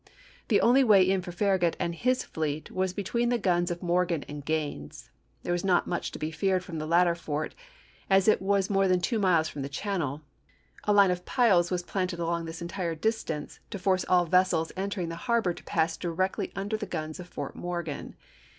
The 0.47 0.61
only 0.61 0.83
way 0.83 1.07
in 1.07 1.21
for 1.21 1.31
Farragut 1.31 1.75
and 1.79 1.93
his 1.93 2.23
fleet 2.23 2.71
was 2.71 2.91
between 2.91 3.29
the 3.29 3.37
guns 3.37 3.69
of 3.69 3.83
Morgan 3.83 4.23
and 4.23 4.43
Gaines. 4.43 5.11
There 5.43 5.53
was 5.53 5.63
not 5.63 5.85
much 5.85 6.11
to 6.13 6.17
be 6.17 6.31
feared 6.31 6.63
from 6.63 6.79
the 6.79 6.87
latter 6.87 7.13
fort, 7.13 7.53
as 8.09 8.27
it 8.27 8.41
was 8.41 8.67
more 8.67 8.87
than 8.87 8.99
two 8.99 9.19
miles 9.19 9.47
from 9.47 9.61
the 9.61 9.69
channel, 9.69 10.23
A 10.85 10.91
line 10.91 11.11
of 11.11 11.23
piles 11.25 11.69
was 11.69 11.83
planted 11.83 12.17
along 12.17 12.45
this 12.45 12.61
MOBILE 12.63 12.69
BAY 12.69 12.75
225 12.97 12.97
entire 12.97 13.11
distance, 13.47 13.59
to 13.69 13.77
force 13.77 14.03
all 14.05 14.25
vessels 14.25 14.71
entering 14.75 15.09
the 15.09 15.13
chap. 15.13 15.19
x. 15.21 15.25
harbor 15.27 15.53
to 15.53 15.63
pass 15.65 15.95
directly 15.97 16.51
under 16.55 16.77
the 16.77 16.87
guns 16.87 17.19
of 17.19 17.27
Fort 17.29 17.55
Morgan. 17.55 18.15